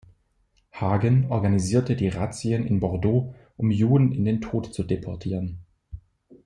Hagen 0.71 1.27
organisierte 1.29 1.95
die 1.95 2.07
Razzien 2.07 2.65
in 2.65 2.79
Bordeaux, 2.79 3.35
um 3.55 3.69
Juden 3.69 4.11
in 4.13 4.25
den 4.25 4.41
Tod 4.41 4.73
zu 4.73 4.81
deportieren. 4.83 5.59